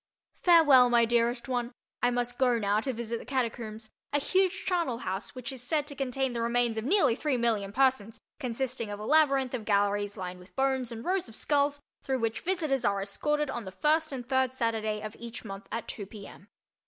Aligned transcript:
Farewell, 0.41 0.89
my 0.89 1.05
dearest 1.05 1.47
one—I 1.47 2.09
must 2.09 2.39
go 2.39 2.57
now 2.57 2.79
to 2.79 2.91
visit 2.91 3.19
the 3.19 3.25
Catacombs, 3.25 3.91
a 4.11 4.17
huge 4.17 4.65
charnelhouse 4.65 5.35
which 5.35 5.51
is 5.51 5.61
said 5.61 5.85
to 5.85 5.95
contain 5.95 6.33
the 6.33 6.41
remains 6.41 6.75
of 6.79 6.85
nearly 6.85 7.15
three 7.15 7.37
million 7.37 7.71
persons, 7.71 8.19
consisting 8.39 8.89
of 8.89 8.99
a 8.99 9.05
labyrinth 9.05 9.53
of 9.53 9.63
galleries 9.63 10.17
lined 10.17 10.39
with 10.39 10.55
bones 10.55 10.91
and 10.91 11.05
rows 11.05 11.29
of 11.29 11.35
skulls 11.35 11.83
through 12.01 12.17
which 12.17 12.41
visitors 12.41 12.83
are 12.83 13.03
escorted 13.03 13.51
on 13.51 13.63
the 13.65 13.71
first 13.71 14.11
and 14.11 14.27
third 14.27 14.55
Saturday 14.55 15.01
of 15.01 15.15
each 15.19 15.45
month 15.45 15.67
at 15.71 15.87
2 15.87 16.07
P. 16.07 16.25
M. 16.25 16.47